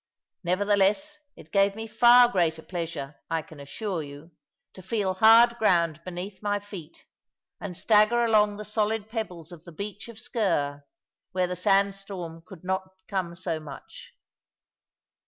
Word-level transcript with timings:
Nevertheless 0.43 1.19
it 1.35 1.51
gave 1.51 1.75
me 1.75 1.85
far 1.85 2.27
greater 2.27 2.63
pleasure, 2.63 3.17
I 3.29 3.43
can 3.43 3.59
assure 3.59 4.01
you, 4.01 4.31
to 4.73 4.81
feel 4.81 5.13
hard 5.13 5.55
ground 5.59 6.03
beneath 6.03 6.41
my 6.41 6.57
feet, 6.57 7.05
and 7.59 7.77
stagger 7.77 8.23
along 8.23 8.57
the 8.57 8.65
solid 8.65 9.09
pebbles 9.11 9.51
of 9.51 9.63
the 9.63 9.71
beach 9.71 10.07
of 10.07 10.17
Sker, 10.17 10.81
where 11.33 11.45
the 11.45 11.55
sand 11.55 11.93
storm 11.93 12.41
could 12.43 12.63
not 12.63 12.89
come 13.07 13.35
so 13.35 13.59
much. 13.59 14.13